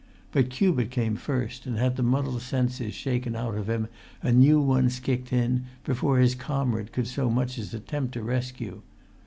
[0.31, 3.87] But Cubitt came first, and had the muddled senses shaken out of him
[4.23, 8.81] and new ones kicked in before his comrade could so much as attempt a rescue.